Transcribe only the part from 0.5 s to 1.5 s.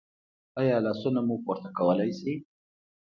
ایا لاسونه مو